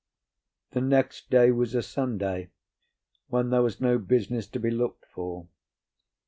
[0.71, 2.49] The next day was a Sunday,
[3.27, 5.47] when there was no business to be looked for.